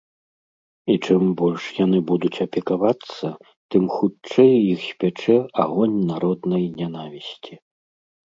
[0.93, 3.27] І чым больш яны будуць апекавацца,
[3.75, 7.53] тым хутчэй іх спячэ агонь народнай нянавісці.